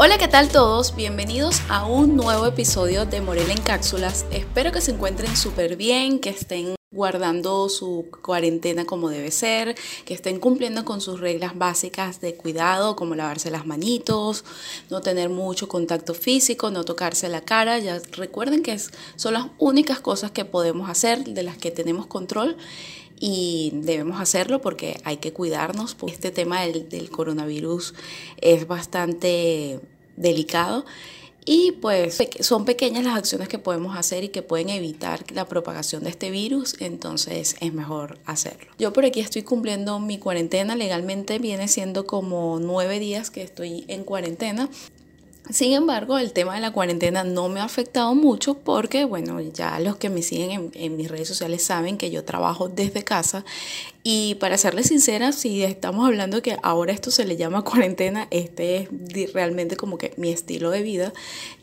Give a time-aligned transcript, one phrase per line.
[0.00, 0.94] Hola, ¿qué tal todos?
[0.94, 4.26] Bienvenidos a un nuevo episodio de Morel en Cápsulas.
[4.30, 9.74] Espero que se encuentren súper bien, que estén guardando su cuarentena como debe ser,
[10.04, 14.44] que estén cumpliendo con sus reglas básicas de cuidado, como lavarse las manitos,
[14.88, 17.80] no tener mucho contacto físico, no tocarse la cara.
[17.80, 18.78] Ya recuerden que
[19.16, 22.56] son las únicas cosas que podemos hacer, de las que tenemos control
[23.20, 25.96] y debemos hacerlo porque hay que cuidarnos.
[26.06, 27.94] Este tema del, coronavirus
[28.40, 29.80] es bastante
[30.16, 30.84] delicado
[31.44, 36.04] y pues son pequeñas las acciones que podemos hacer y que pueden evitar la propagación
[36.04, 38.70] de este virus, entonces es mejor hacerlo.
[38.78, 43.86] Yo por aquí estoy cumpliendo mi cuarentena, legalmente viene siendo como nueve días que estoy
[43.88, 44.68] en cuarentena.
[45.50, 49.80] Sin embargo, el tema de la cuarentena no me ha afectado mucho porque, bueno, ya
[49.80, 53.44] los que me siguen en, en, mis redes sociales saben que yo trabajo desde casa
[54.10, 58.88] y para serles sincera, si estamos hablando que ahora esto se le llama cuarentena, este
[59.14, 61.12] es realmente como que mi estilo de vida,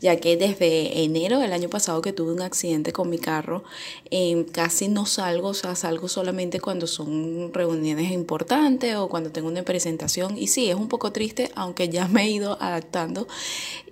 [0.00, 3.64] ya que desde enero del año pasado que tuve un accidente con mi carro,
[4.12, 9.48] eh, casi no salgo, o sea, salgo solamente cuando son reuniones importantes o cuando tengo
[9.48, 10.38] una presentación.
[10.38, 13.26] Y sí, es un poco triste, aunque ya me he ido adaptando.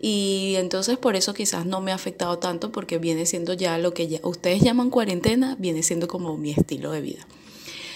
[0.00, 3.94] Y entonces por eso quizás no me ha afectado tanto, porque viene siendo ya lo
[3.94, 7.27] que ya ustedes llaman cuarentena, viene siendo como mi estilo de vida.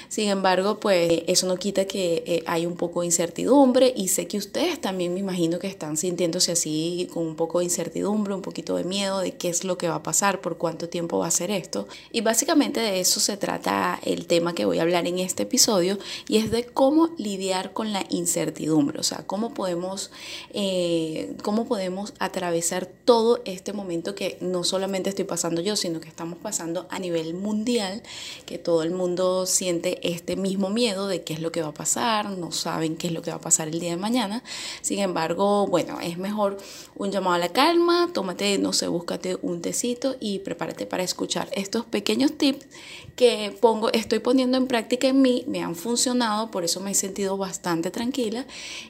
[0.09, 4.27] Sin embargo, pues eso no quita que eh, hay un poco de incertidumbre y sé
[4.27, 8.42] que ustedes también me imagino que están sintiéndose así con un poco de incertidumbre, un
[8.42, 11.27] poquito de miedo de qué es lo que va a pasar, por cuánto tiempo va
[11.27, 11.88] a ser esto.
[12.10, 15.99] Y básicamente de eso se trata el tema que voy a hablar en este episodio
[16.27, 20.10] y es de cómo lidiar con la incertidumbre, o sea, cómo podemos,
[20.54, 26.09] eh, cómo podemos atravesar todo este momento que no solamente estoy pasando yo, sino que
[26.09, 28.03] estamos pasando a nivel mundial,
[28.47, 31.75] que todo el mundo siente este mismo miedo de qué es lo que va a
[31.75, 34.42] pasar, no saben qué es lo que va a pasar el día de mañana.
[34.81, 36.59] Sin embargo, bueno, es mejor
[36.97, 41.48] un llamado a la calma, tómate, no sé, búscate un tecito y prepárate para escuchar
[41.53, 42.66] estos pequeños tips
[43.16, 46.94] que pongo, estoy poniendo en práctica en mí, me han funcionado, por eso me he
[46.94, 48.47] sentido bastante tranquila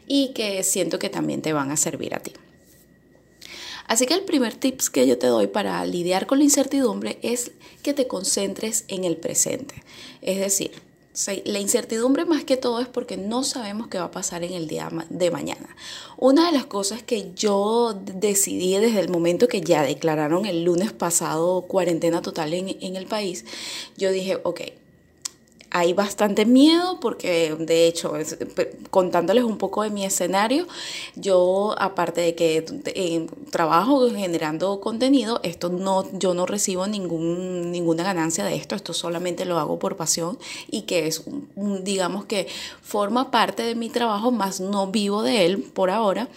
[0.06, 2.32] y que siento que también te van a servir a ti.
[3.88, 7.52] Así que el primer tips que yo te doy para lidiar con la incertidumbre es
[7.82, 9.82] que te concentres en el presente.
[10.20, 10.72] Es decir,
[11.44, 14.68] la incertidumbre más que todo es porque no sabemos qué va a pasar en el
[14.68, 15.74] día de mañana.
[16.16, 20.92] Una de las cosas que yo decidí desde el momento que ya declararon el lunes
[20.92, 23.44] pasado cuarentena total en, el país,
[23.96, 24.60] yo dije, ok,
[25.70, 28.14] hay bastante miedo porque de hecho,
[28.90, 30.66] contándoles un poco de mi escenario,
[31.14, 38.02] yo aparte de que eh, trabajo generando contenido, esto no, yo no recibo ningún, ninguna
[38.02, 40.38] ganancia de esto, esto solamente lo hago por pasión
[40.70, 41.24] y que es,
[41.54, 42.48] digamos que
[42.82, 46.28] forma parte de mi trabajo, más no vivo de él por ahora.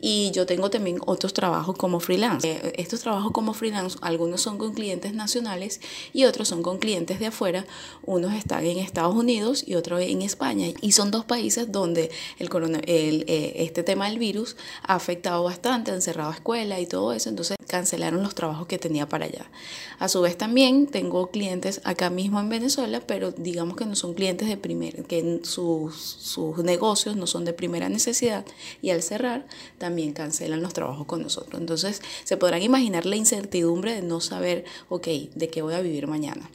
[0.00, 2.50] Y yo tengo también otros trabajos como freelance.
[2.50, 5.80] Eh, estos trabajos como freelance, algunos son con clientes nacionales
[6.12, 7.66] y otros son con clientes de afuera.
[8.04, 10.68] Unos están en Estados Unidos y otros en España.
[10.80, 12.48] Y son dos países donde el,
[12.86, 17.28] el eh, este tema del virus ha afectado bastante, han cerrado escuelas y todo eso.
[17.28, 19.50] Entonces cancelaron los trabajos que tenía para allá.
[19.98, 24.14] A su vez también tengo clientes acá mismo en Venezuela, pero digamos que no son
[24.14, 28.44] clientes de primer, que sus, sus negocios no son de primera necesidad
[28.82, 29.46] y al cerrar
[29.78, 31.60] también también cancelan los trabajos con nosotros.
[31.60, 36.06] Entonces se podrán imaginar la incertidumbre de no saber, ok, de qué voy a vivir
[36.06, 36.48] mañana.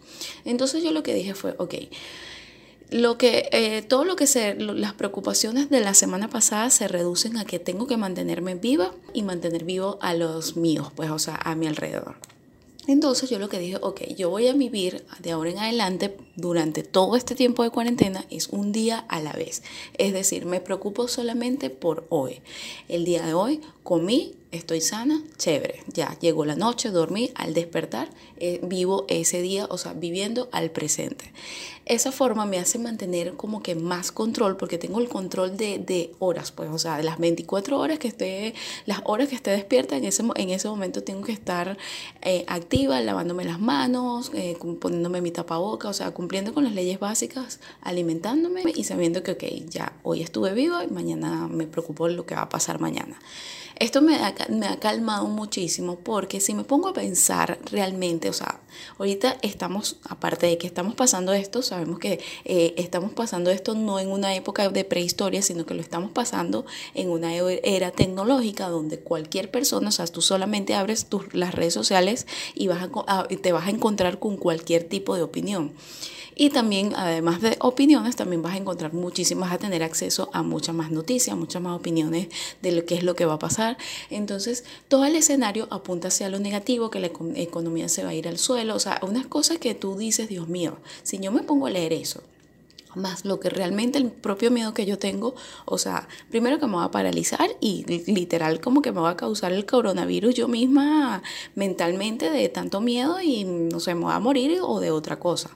[0.46, 1.76] Entonces yo lo que dije fue, ok,
[2.92, 7.36] lo que, eh, todo lo que se, las preocupaciones de la semana pasada se reducen
[7.36, 11.36] a que tengo que mantenerme viva y mantener vivo a los míos, pues, o sea,
[11.36, 12.16] a mi alrededor.
[12.88, 16.84] Entonces yo lo que dije, ok, yo voy a vivir de ahora en adelante durante
[16.84, 19.64] todo este tiempo de cuarentena es un día a la vez.
[19.98, 22.42] Es decir, me preocupo solamente por hoy.
[22.88, 25.84] El día de hoy comí, estoy sana, chévere.
[25.88, 30.72] Ya llegó la noche, dormí, al despertar eh, vivo ese día, o sea, viviendo al
[30.72, 31.32] presente.
[31.86, 36.16] Esa forma me hace mantener como que más control porque tengo el control de, de
[36.18, 38.56] horas, pues, o sea, de las 24 horas que esté,
[38.88, 41.78] las horas que esté despierta, en ese, en ese momento tengo que estar
[42.24, 47.00] eh, activa, lavándome las manos, eh, poniéndome mi tapaboca, o sea, cumpliendo con las leyes
[47.00, 52.26] básicas, alimentándome y sabiendo que, ok, ya hoy estuve vivo y mañana me preocupo lo
[52.26, 53.16] que va a pasar mañana.
[53.78, 58.34] Esto me ha, me ha calmado muchísimo porque si me pongo a pensar realmente, o
[58.34, 58.62] sea,
[58.98, 64.00] ahorita estamos, aparte de que estamos pasando esto, sabemos que eh, estamos pasando esto no
[64.00, 68.70] en una época de prehistoria, sino que lo estamos pasando en una e, era tecnológica
[68.70, 73.28] donde cualquier persona, o sea, tú solamente abres tus, las redes sociales y vas a,
[73.28, 75.74] te vas a encontrar con cualquier tipo de opinión.
[76.38, 80.44] Y también, además de opiniones, también vas a encontrar muchísimas, vas a tener acceso a
[80.44, 82.28] muchas más noticias, muchas más opiniones
[82.62, 83.65] de lo que es lo que va a pasar.
[84.10, 88.28] Entonces, todo el escenario apunta hacia lo negativo, que la economía se va a ir
[88.28, 91.68] al suelo, o sea, unas cosas que tú dices, Dios mío, si yo me pongo
[91.68, 92.22] a leer eso,
[92.96, 96.76] más lo que realmente el propio miedo que yo tengo, o sea, primero que me
[96.76, 101.24] va a paralizar y literal como que me va a causar el coronavirus yo misma
[101.56, 105.50] mentalmente de tanto miedo y no sé, me va a morir o de otra cosa.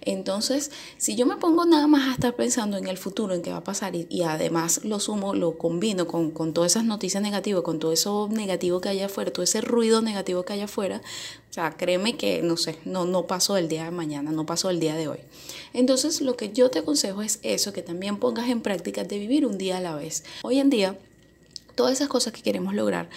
[0.00, 3.50] Entonces, si yo me pongo nada más a estar pensando en el futuro, en qué
[3.50, 7.62] va a pasar y, además lo sumo, lo combino con, con todas esas noticias negativas,
[7.62, 11.00] con todo eso negativo que hay afuera, todo ese ruido negativo que hay afuera,
[11.58, 14.80] sea, créeme que, no sé, no, no pasó el día de mañana, no pasó el
[14.80, 15.18] día de hoy.
[15.72, 19.44] Entonces, lo que yo te aconsejo es eso, que también pongas en práctica de vivir
[19.44, 20.24] un día a la vez.
[20.42, 20.96] Hoy en día,
[21.78, 23.08] todas esas cosas que queremos lograr,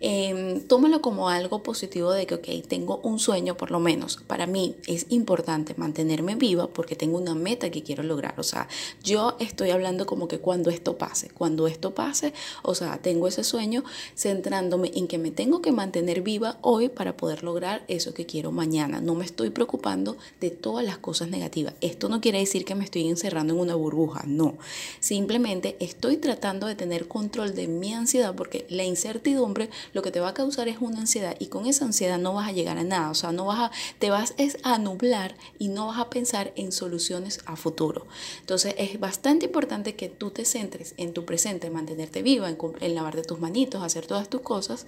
[0.00, 4.18] eh, tómalo como algo positivo de que, ok, tengo un sueño por lo menos.
[4.28, 8.38] Para mí es importante mantenerme viva porque tengo una meta que quiero lograr.
[8.38, 8.68] O sea,
[9.02, 12.32] yo estoy hablando como que cuando esto pase, cuando esto pase,
[12.62, 13.82] o sea, tengo ese sueño
[14.14, 18.52] centrándome en que me tengo que mantener viva hoy para poder lograr eso que quiero
[18.52, 19.00] mañana.
[19.00, 21.74] No me estoy preocupando de todas las cosas negativas.
[21.80, 24.56] Esto no quiere decir que me estoy encerrando en una burbuja, no.
[25.00, 28.03] Simplemente estoy tratando de tener control de mi ansiedad
[28.36, 31.84] porque la incertidumbre lo que te va a causar es una ansiedad y con esa
[31.84, 34.78] ansiedad no vas a llegar a nada, o sea, no vas a, te vas a
[34.78, 38.06] nublar y no vas a pensar en soluciones a futuro.
[38.40, 42.94] Entonces es bastante importante que tú te centres en tu presente, mantenerte viva, en, en
[42.94, 44.86] lavarte tus manitos, hacer todas tus cosas.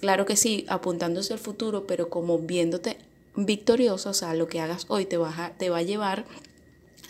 [0.00, 2.98] Claro que sí, apuntándose al futuro, pero como viéndote
[3.36, 6.24] victorioso, o sea, lo que hagas hoy te va a, te va a llevar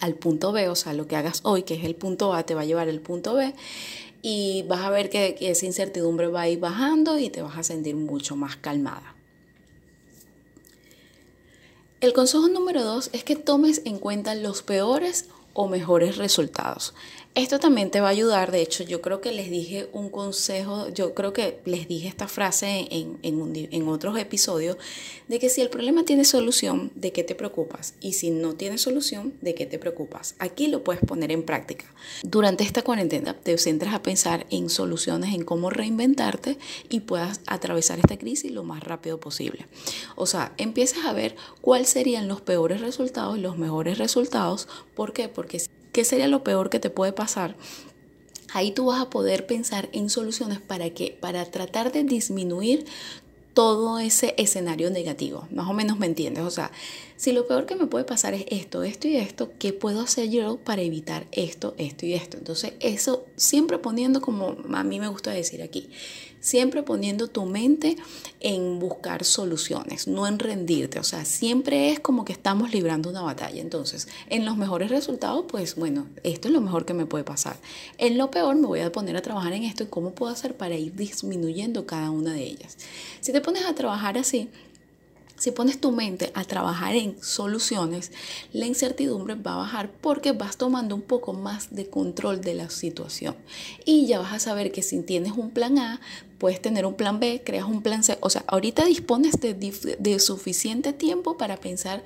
[0.00, 2.54] al punto B, o sea, lo que hagas hoy, que es el punto A, te
[2.54, 3.54] va a llevar al punto B
[4.26, 7.62] y vas a ver que, esa incertidumbre va a ir bajando y te vas a
[7.62, 9.14] sentir mucho más calmada.
[12.00, 16.94] El consejo número dos es que tomes en cuenta los peores o mejores resultados.
[17.34, 20.88] Esto también te va a ayudar, de hecho yo creo que les dije un consejo,
[20.90, 24.76] yo creo que les dije esta frase en, en, otros episodios,
[25.26, 27.94] de que si el problema tiene solución, ¿de qué te preocupas?
[28.00, 30.36] Y si no tiene solución, ¿de qué te preocupas?
[30.38, 31.86] Aquí lo puedes poner en práctica.
[32.22, 36.56] Durante esta cuarentena te centras a pensar en soluciones, en cómo reinventarte
[36.88, 39.66] y puedas atravesar esta crisis lo más rápido posible.
[40.14, 44.68] O sea, empiezas a ver cuáles serían los peores resultados y los mejores resultados.
[44.94, 45.28] ¿Por qué?
[45.28, 45.58] Porque
[45.94, 47.54] ¿Qué sería lo peor que te puede pasar?
[48.52, 52.84] Ahí tú vas a poder pensar en soluciones para que para tratar de disminuir
[53.54, 55.46] todo ese escenario negativo.
[55.52, 56.42] Más o menos me entiendes.
[56.42, 56.72] O sea,
[57.14, 60.30] si lo peor que me puede pasar es esto, esto y esto, ¿qué puedo hacer
[60.30, 62.38] yo para evitar esto, esto y esto?
[62.38, 65.90] Entonces, eso siempre poniendo como a mí me gusta decir aquí,
[66.44, 67.96] siempre poniendo tu mente
[68.40, 70.98] en buscar soluciones, no en rendirte.
[70.98, 73.62] O sea, siempre es como que estamos librando una batalla.
[73.62, 77.56] Entonces, en los mejores resultados, pues bueno, esto es lo mejor que me puede pasar.
[77.96, 80.54] En lo peor, me voy a poner a trabajar en esto y cómo puedo hacer
[80.54, 82.76] para ir disminuyendo cada una de ellas.
[83.22, 84.50] Si te pones a trabajar así,
[85.36, 88.12] si pones tu mente a trabajar en soluciones,
[88.52, 92.70] la incertidumbre va a bajar porque vas tomando un poco más de control de la
[92.70, 93.34] situación.
[93.84, 96.00] Y ya vas a saber que si tienes un plan A,
[96.44, 98.18] puedes tener un plan B, creas un plan C.
[98.20, 102.04] O sea, ahorita dispones de, suficiente tiempo para pensar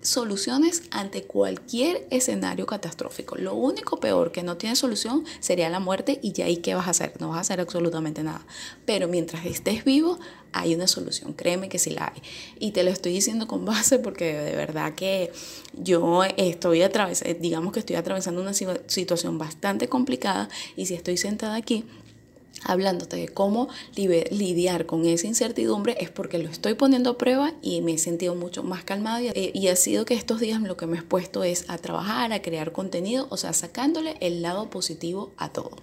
[0.00, 3.36] soluciones ante cualquier escenario catastrófico.
[3.36, 6.88] Lo único peor que no tiene solución sería la muerte y ya ahí qué vas
[6.88, 8.44] a hacer, no vas a hacer absolutamente nada.
[8.86, 10.18] Pero mientras estés vivo,
[10.50, 12.22] hay una solución, créeme que sí la hay.
[12.58, 15.30] Y te lo estoy diciendo con base porque de verdad que
[15.74, 21.54] yo estoy atravesando, digamos que estoy atravesando una situación bastante complicada y si estoy sentada
[21.54, 21.84] aquí
[22.64, 27.80] hablándote de cómo lidiar con esa incertidumbre es porque lo estoy poniendo a prueba y
[27.82, 30.86] me he sentido mucho más calmada y, y, ha sido que estos días lo que
[30.86, 35.32] me he puesto es a trabajar, a crear contenido, o sea, sacándole el lado positivo
[35.36, 35.76] a todo.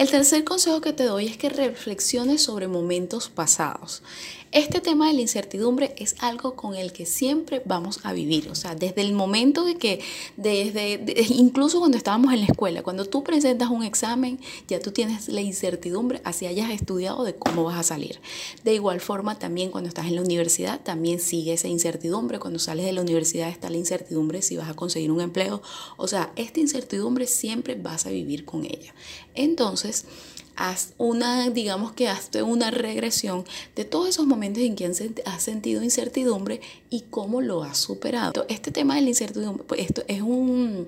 [0.00, 4.02] El tercer consejo que te doy es que reflexiones sobre momentos pasados.
[4.52, 8.56] Este tema de la incertidumbre es algo con el que siempre vamos a vivir, o
[8.56, 10.00] sea, desde el momento de que,
[10.36, 15.28] desde, incluso cuando estábamos en la escuela, cuando tú presentas un examen, ya tú tienes
[15.28, 18.20] la incertidumbre así hayas estudiado de cómo vas a salir.
[18.64, 22.40] De igual forma, también cuando estás en la universidad, también sigue esa incertidumbre.
[22.40, 25.62] Cuando sales de la universidad está la incertidumbre si vas a conseguir un empleo.
[25.96, 28.94] O sea, esta incertidumbre siempre vas a vivir con ella.
[29.34, 30.39] Entonces, this.
[30.60, 34.84] Haz una, digamos que hazte una regresión de todos esos momentos en que
[35.24, 38.44] has sentido incertidumbre y cómo lo has superado.
[38.48, 40.86] Este tema de la incertidumbre, pues esto es un,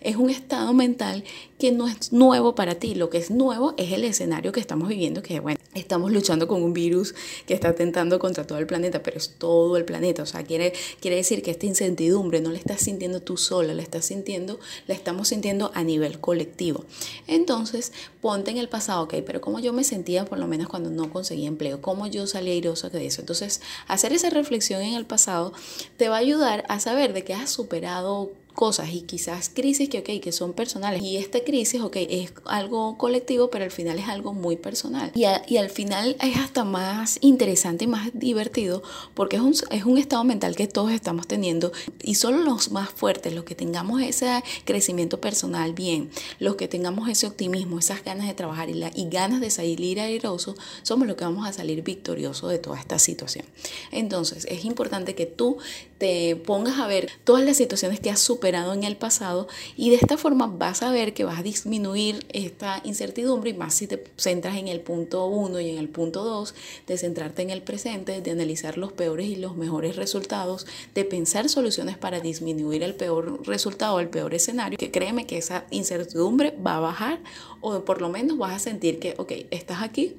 [0.00, 1.22] es un estado mental
[1.58, 2.94] que no es nuevo para ti.
[2.94, 6.62] Lo que es nuevo es el escenario que estamos viviendo, que bueno, estamos luchando con
[6.62, 7.14] un virus
[7.46, 10.22] que está atentando contra todo el planeta, pero es todo el planeta.
[10.22, 13.82] O sea, quiere, quiere decir que esta incertidumbre no la estás sintiendo tú sola, la
[13.82, 16.86] estás sintiendo, la estamos sintiendo a nivel colectivo.
[17.26, 20.90] Entonces, ponte en el pasado, ok, pero cómo yo me sentía por lo menos cuando
[20.90, 23.20] no conseguía empleo, cómo yo salía airosa de eso.
[23.20, 25.52] Entonces, hacer esa reflexión en el pasado
[25.96, 29.98] te va a ayudar a saber de qué has superado cosas y quizás crisis que,
[30.00, 31.02] okay, que son personales.
[31.02, 35.12] Y esta crisis, ok, es algo colectivo, pero al final es algo muy personal.
[35.14, 38.82] Y, y al final es hasta más interesante y más divertido
[39.14, 42.90] porque es un, es un estado mental que todos estamos teniendo y solo los más
[42.90, 48.26] fuertes, los que tengamos ese crecimiento personal bien, los que tengamos ese optimismo, esas ganas
[48.26, 51.82] de trabajar y, la, y ganas de salir airoso, somos los que vamos a salir
[51.82, 53.44] victoriosos de toda esta situación.
[53.90, 55.58] Entonces, es importante que tú
[55.98, 59.96] te pongas a ver todas las situaciones que has superado en el pasado y de
[59.96, 64.02] esta forma vas a ver que vas a disminuir esta incertidumbre y más si te
[64.16, 66.54] centras en el punto 1 y en el punto 2,
[66.86, 71.48] de centrarte en el presente, de analizar los peores y los mejores resultados, de pensar
[71.48, 76.76] soluciones para disminuir el peor resultado, el peor escenario, que créeme que esa incertidumbre va
[76.76, 77.20] a bajar
[77.60, 80.16] o por lo menos vas a sentir que, ok, estás aquí,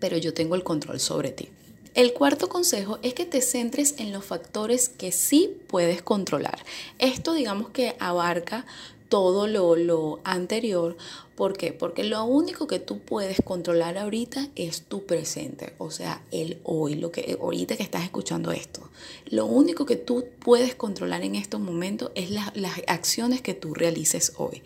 [0.00, 1.50] pero yo tengo el control sobre ti.
[1.94, 6.64] El cuarto consejo es que te centres en los factores que sí puedes controlar.
[6.98, 8.64] Esto digamos que abarca
[9.12, 10.96] todo lo, lo anterior
[11.42, 11.72] ¿Por qué?
[11.72, 16.94] Porque lo único que tú puedes controlar ahorita es tu presente, o sea, el hoy,
[16.94, 18.88] lo que ahorita que estás escuchando esto.
[19.26, 22.52] Lo único que tú puedes controlar en estos momentos es las
[22.86, 24.62] acciones que tú realices hoy.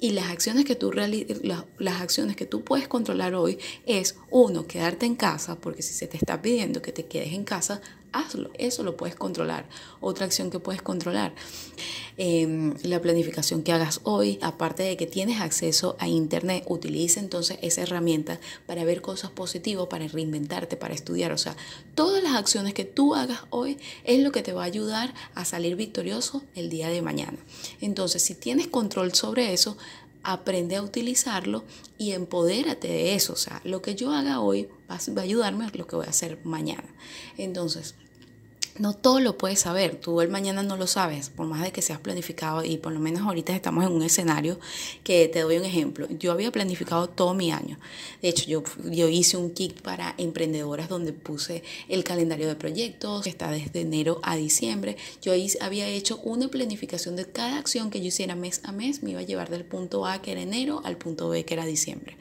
[0.00, 5.06] Y las acciones que tú las acciones que tú puedes controlar hoy es uno, quedarte
[5.06, 7.80] en casa, porque si se te está pidiendo que te quedes en casa,
[8.12, 9.68] hazlo, eso lo puedes controlar.
[10.00, 11.34] Otra acción que puedes controlar,
[12.16, 17.58] em, la planificación que hagas hoy, aparte de que tienes acceso a Internet, utiliza entonces
[17.62, 21.32] esa herramienta para ver cosas positivas, para reinventarte, para estudiar.
[21.32, 21.56] O sea,
[21.94, 25.44] todas las acciones que tú hagas hoy es lo que te va a ayudar a
[25.44, 27.38] salir victorioso el día de mañana.
[27.80, 29.76] Entonces, si tienes control sobre eso,
[30.26, 31.64] aprende a utilizarlo
[31.98, 33.32] y empodérate de eso.
[33.32, 36.10] O sea, lo que yo haga hoy va, a ayudarme a lo que voy a
[36.10, 36.94] hacer mañana.
[37.38, 37.94] Entonces,
[38.78, 41.82] no todo lo puedes saber, tú el mañana no lo sabes, por más de que
[41.82, 44.58] seas planificado y por lo menos ahorita estamos en un escenario
[45.04, 46.08] que te doy un ejemplo.
[46.10, 47.78] Yo había planificado todo mi año.
[48.22, 53.24] De hecho, yo, yo hice un kit para emprendedoras donde puse el calendario de proyectos,
[53.24, 54.96] que está desde enero a diciembre.
[55.22, 59.10] Yo había hecho una planificación de cada acción que yo hiciera mes a mes, me
[59.10, 62.16] iba a llevar del punto A que era enero al punto B que era diciembre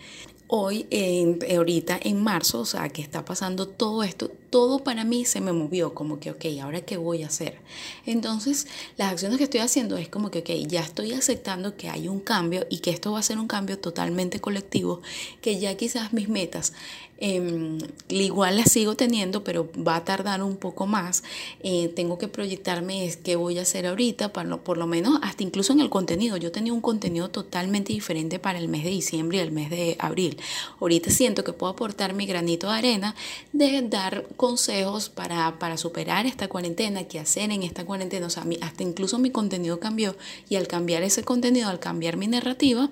[0.48, 5.26] hoy, en, ahorita en marzo, o sea, que está pasando todo esto, todo para mí
[5.26, 7.58] se me movió, como que, ok, ¿ahora qué voy a hacer?
[8.06, 12.08] Entonces, las acciones que estoy haciendo es como que, ok, ya estoy aceptando que hay
[12.08, 15.02] un cambio y que esto va a ser un cambio totalmente colectivo,
[15.42, 16.72] que ya quizás mis metas
[17.18, 17.78] Em,
[18.10, 21.24] igual la sigo teniendo, pero va a tardar un poco más.
[21.62, 25.80] Eh, tengo que proyectarme qué voy a hacer ahorita, por lo menos hasta incluso en
[25.80, 26.36] el contenido.
[26.38, 29.96] Yo tenía un contenido totalmente diferente para el mes de diciembre y el mes de
[30.00, 30.38] abril.
[30.82, 33.16] Ahorita siento que puedo aportar mi granito de arena
[33.54, 38.28] de dar consejos para, para superar esta cuarentena, qué hacer en esta cuarentena.
[38.28, 40.16] O sea, hasta incluso mi contenido cambió
[40.50, 42.92] y al cambiar ese contenido, al cambiar mi narrativa,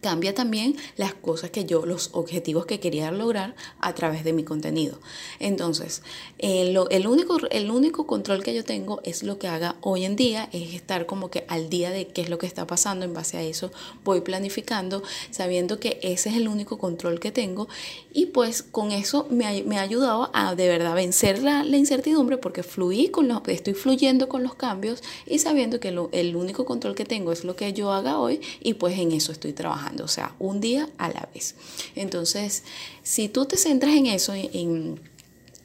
[0.00, 4.44] cambia también las cosas que yo, los objetivos que quería lograr a través de mi
[4.44, 5.00] contenido.
[5.40, 6.02] Entonces,
[6.38, 6.76] el,
[7.06, 10.74] único, el único control que yo tengo es lo que haga hoy en día, es
[10.74, 13.42] estar como que al día de qué es lo que está pasando, en base a
[13.42, 13.72] eso
[14.04, 17.68] voy planificando, sabiendo que ese es el único control que tengo
[18.12, 21.76] y pues con eso me ha, me ha ayudado a de verdad vencer la, la,
[21.76, 26.64] incertidumbre porque fluí con los, estoy fluyendo con los cambios y sabiendo que el único
[26.64, 29.87] control que tengo es lo que yo haga hoy y pues en eso estoy trabajando
[30.02, 31.54] o sea, un día a la vez.
[31.94, 32.64] Entonces,
[33.02, 35.00] si tú te centras en eso, en,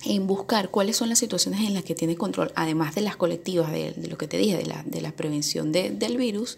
[0.05, 3.71] en buscar cuáles son las situaciones en las que tienes control, además de las colectivas,
[3.71, 6.57] de, lo que te dije, de la, de la prevención del virus,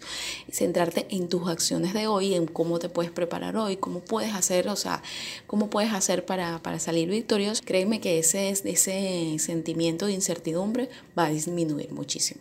[0.50, 4.68] centrarte en tus acciones de hoy, en cómo te puedes preparar hoy, cómo puedes hacer,
[4.68, 5.02] o sea,
[5.46, 7.62] cómo puedes hacer para, para salir victorioso.
[7.64, 12.40] Créeme que ese, ese sentimiento de incertidumbre va a disminuir muchísimo.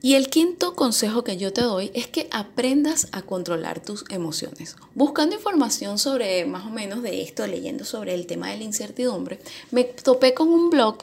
[0.00, 4.76] Y el quinto consejo que yo te doy es que aprendas a controlar tus emociones.
[4.94, 9.40] Buscando información sobre más o menos de esto, leyendo sobre el tema de la incertidumbre,
[9.72, 10.98] me topé con un blog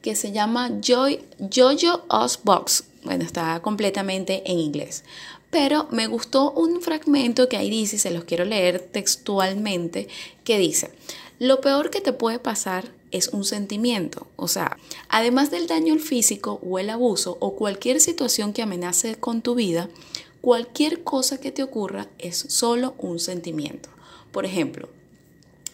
[0.00, 1.20] que se llama Joy,
[1.52, 2.84] Jojo Us Box.
[3.02, 5.02] Bueno, está completamente en inglés.
[5.50, 10.06] Pero me gustó un fragmento que ahí dice, se los quiero leer textualmente,
[10.44, 10.92] que dice,
[11.40, 14.26] lo peor que te puede pasar es un sentimiento.
[14.36, 14.76] O sea,
[15.08, 19.88] además del daño físico o el abuso o cualquier situación que amenace con tu vida,
[20.40, 23.88] cualquier cosa que te ocurra es solo un sentimiento.
[24.32, 24.88] Por ejemplo,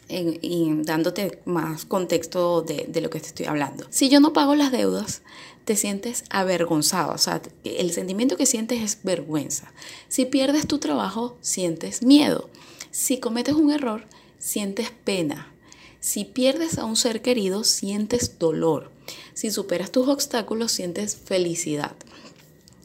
[0.08, 3.86] en, dándote más contexto de, de, lo que te estoy hablando.
[3.90, 5.22] Si yo no pago las deudas,
[5.64, 9.72] te sientes avergonzado, o sea, el sentimiento que sientes es vergüenza.
[10.08, 12.50] Si pierdes tu trabajo, sientes miedo.
[12.90, 14.06] Si cometes un error,
[14.38, 15.52] sientes pena.
[16.02, 18.90] Si pierdes a un ser querido, sientes dolor.
[19.34, 21.94] Si superas tus obstáculos, sientes felicidad.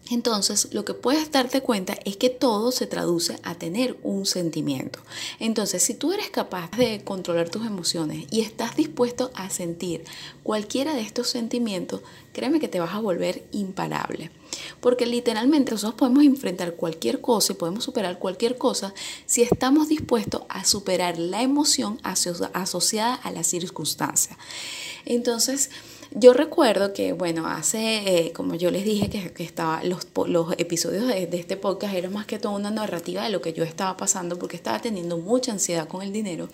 [0.10, 5.00] Entonces, lo que puedes darte cuenta es que todo se traduce a tener un sentimiento.
[5.40, 10.04] Entonces, si tú eres capaz de controlar tus emociones y estás dispuesto a sentir
[10.44, 12.02] cualquiera de estos sentimientos,
[12.34, 14.32] créeme que te vas a volver imparable.
[14.80, 18.94] Porque literalmente nosotros podemos enfrentar cualquier cosa y podemos superar cualquier cosa
[19.26, 24.38] si estamos dispuestos a superar la emoción asociada a la circunstancia.
[25.06, 25.70] Entonces,
[26.12, 31.08] yo recuerdo que, bueno, hace, eh, como yo les dije, que, estaba, los, los episodios
[31.08, 34.40] de, este podcast eran más que todo una narrativa de lo que yo estaba pasando
[34.40, 36.50] porque estaba teniendo mucha ansiedad con el dinero.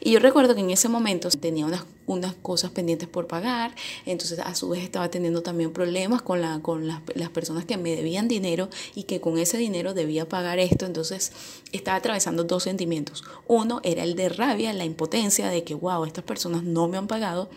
[0.00, 3.74] Y yo recuerdo que en ese momento tenía unas, unas cosas pendientes por pagar,
[4.06, 7.76] entonces a su vez estaba teniendo también problemas con, la, con las, las personas que
[7.76, 11.32] me debían dinero y que con ese dinero debía pagar esto, entonces
[11.72, 13.24] estaba atravesando dos sentimientos.
[13.46, 17.06] Uno era el de rabia, la impotencia de que, wow, estas personas no me han
[17.06, 17.48] pagado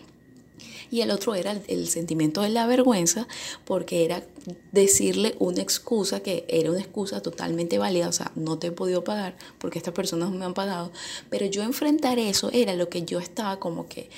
[0.89, 3.27] y el otro era el, sentimiento de la vergüenza
[3.65, 4.24] porque era
[4.72, 9.03] decirle una excusa que era una excusa totalmente válida, o sea, no te he podido
[9.03, 10.91] pagar porque estas personas me han pagado,
[11.30, 14.10] pero yo enfrentar eso era lo que yo estaba como que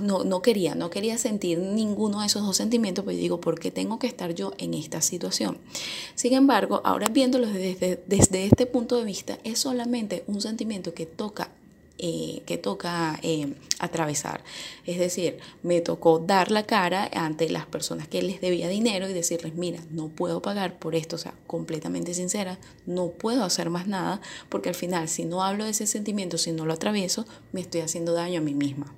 [0.00, 3.70] no, no quería, no quería sentir ninguno de esos dos sentimientos, yo digo, ¿por qué
[3.70, 5.58] tengo que estar yo en esta situación?
[6.14, 11.06] Sin embargo, ahora viéndolo desde, desde este punto de vista, es solamente un sentimiento que
[11.06, 11.50] toca
[12.04, 14.42] eh, que toca eh, atravesar.
[14.86, 19.12] Es decir, me tocó dar la cara ante las personas que les debía dinero y
[19.12, 23.86] decirles, mira, no puedo pagar por esto, o sea, completamente sincera, no puedo hacer más
[23.86, 27.60] nada, porque al final, si no hablo de ese sentimiento, si no lo atravieso, me
[27.60, 28.92] estoy haciendo daño a mí misma.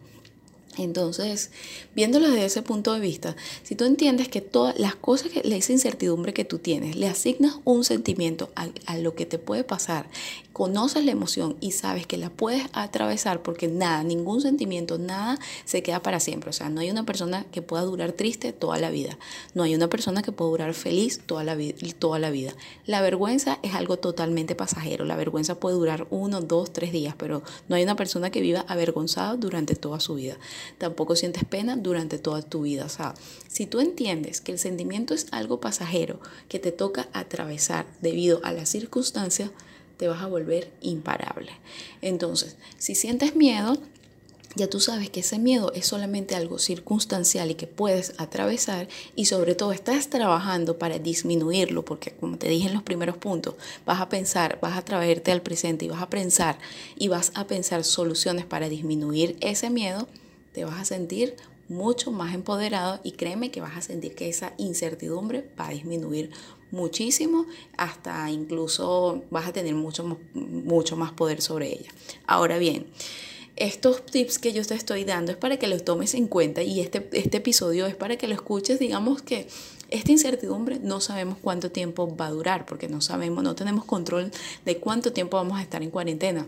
[0.78, 1.50] Entonces,
[1.94, 5.72] viéndolo desde ese punto de vista, si tú entiendes que todas las cosas, que esa
[5.72, 10.08] incertidumbre que tú tienes, le asignas un sentimiento a, a, lo que te puede pasar,
[10.54, 15.82] conoces la emoción y sabes que la puedes atravesar porque nada, ningún sentimiento, nada se
[15.82, 16.48] queda para siempre.
[16.48, 19.18] O sea, no hay una persona que pueda durar triste toda la vida.
[19.52, 21.58] No hay una persona que pueda durar feliz toda la,
[21.98, 22.54] toda la vida.
[22.86, 25.04] La vergüenza es algo totalmente pasajero.
[25.04, 28.64] La vergüenza puede durar uno, dos, tres días, pero no hay una persona que viva
[28.66, 30.38] avergonzada durante toda su vida
[30.78, 32.84] tampoco sientes pena durante toda tu vida.
[32.84, 33.14] O sea,
[33.48, 38.52] si tú entiendes que el sentimiento es algo pasajero que te toca atravesar debido a
[38.52, 39.50] las circunstancias,
[39.96, 41.52] te vas a volver imparable.
[42.02, 43.78] Entonces, si sientes miedo,
[44.57, 49.24] ya tú sabes que ese miedo es solamente algo circunstancial y que puedes atravesar y
[49.24, 54.00] sobre todo estás trabajando para disminuirlo porque como te dije en los primeros puntos, vas
[54.00, 56.59] a pensar, vas a traerte al presente y vas a pensar
[56.96, 60.07] y vas a pensar soluciones para disminuir ese miedo
[60.54, 61.35] te vas a sentir
[61.68, 66.30] mucho más empoderado y créeme que vas a sentir que esa incertidumbre va a disminuir
[66.70, 67.46] muchísimo,
[67.77, 71.90] hasta incluso vas a tener mucho, mucho más poder sobre ella.
[72.27, 72.87] Ahora bien,
[73.57, 76.81] estos tips que yo te estoy dando es para que los tomes en cuenta y
[76.81, 79.46] este, este episodio es para que lo escuches, digamos que
[79.90, 84.33] esta incertidumbre no sabemos cuánto tiempo va a durar, porque no sabemos, no tenemos control
[84.64, 86.46] de cuánto tiempo vamos a estar en cuarentena.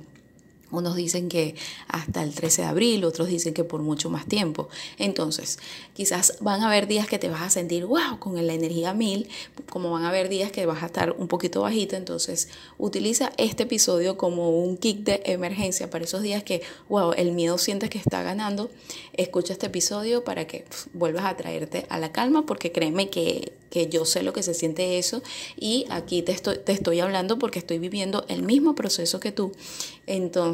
[0.71, 1.55] Unos dicen que
[1.87, 4.69] hasta el 13 de abril, otros dicen que por mucho más tiempo.
[4.99, 5.59] Entonces,
[5.95, 9.29] quizás van a haber días que te vas a sentir, wow, con la energía mil,
[9.71, 11.97] como van a haber días que vas a estar un poquito bajita.
[11.97, 12.49] Entonces,
[12.79, 17.59] utiliza este episodio como un kick de emergencia para esos días que, wow, el miedo
[17.59, 18.71] sientes que está ganando.
[19.13, 23.89] Escucha este episodio para que vuelvas a traerte a la calma, porque créeme que que
[23.89, 25.23] yo sé lo que se siente eso
[25.55, 29.53] y aquí te estoy, te estoy hablando porque estoy viviendo el mismo proceso que tú.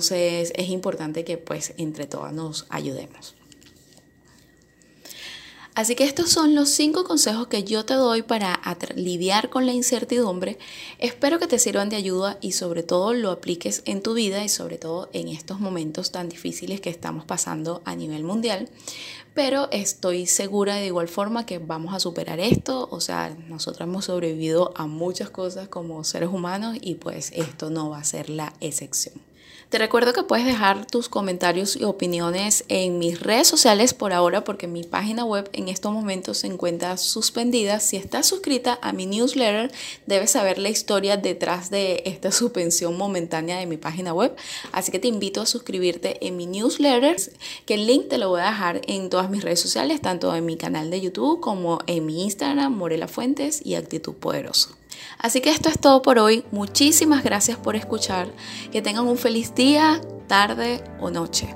[0.02, 3.36] Entonces es importante que pues entre todas nos ayudemos.
[5.76, 8.60] Así que estos son los cinco consejos que yo te doy para
[8.96, 10.58] lidiar con la incertidumbre.
[10.98, 14.48] Espero que te sirvan de ayuda y sobre todo lo apliques en tu vida y
[14.48, 18.68] sobre todo en estos momentos tan difíciles que estamos pasando a nivel mundial.
[19.34, 22.88] Pero estoy segura de igual forma que vamos a superar esto.
[22.90, 27.90] O sea, nosotros hemos sobrevivido a muchas cosas como seres humanos y pues esto no
[27.90, 29.31] va a ser la excepción.
[29.72, 34.44] Te recuerdo que puedes dejar tus comentarios y opiniones en mis redes sociales por ahora
[34.44, 37.80] porque mi página web en estos momentos se encuentra suspendida.
[37.80, 39.72] Si estás suscrita a mi newsletter,
[40.04, 44.36] debes saber la historia detrás de esta suspensión momentánea de mi página web.
[44.72, 47.16] Así que te invito a suscribirte en mi newsletter,
[47.64, 50.44] que el link te lo voy a dejar en todas mis redes sociales, tanto en
[50.44, 54.81] mi canal de YouTube como en mi Instagram, Morela Fuentes y Actitud Poderoso.
[55.18, 56.44] Así que esto es todo por hoy.
[56.50, 58.28] Muchísimas gracias por escuchar.
[58.70, 61.54] Que tengan un feliz día, tarde o noche.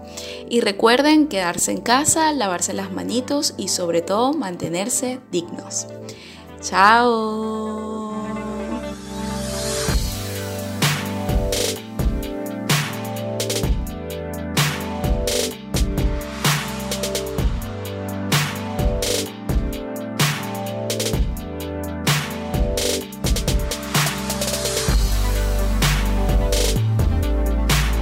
[0.48, 5.86] Y recuerden quedarse en casa, lavarse las manitos y sobre todo mantenerse dignos.
[6.60, 7.85] Chao.